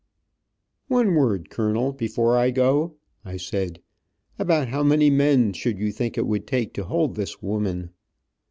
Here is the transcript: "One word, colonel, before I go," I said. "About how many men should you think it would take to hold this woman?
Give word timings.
"One 0.87 1.13
word, 1.13 1.51
colonel, 1.51 1.93
before 1.93 2.35
I 2.35 2.49
go," 2.49 2.95
I 3.23 3.37
said. 3.37 3.81
"About 4.39 4.69
how 4.69 4.81
many 4.81 5.11
men 5.11 5.53
should 5.53 5.77
you 5.77 5.91
think 5.91 6.17
it 6.17 6.25
would 6.25 6.47
take 6.47 6.73
to 6.73 6.85
hold 6.85 7.13
this 7.13 7.43
woman? 7.43 7.91